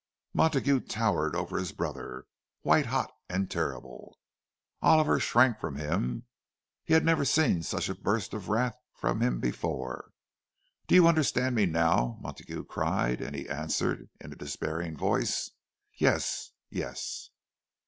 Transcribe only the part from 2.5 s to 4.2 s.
white hot and terrible.